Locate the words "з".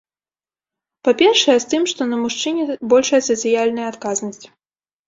1.65-1.69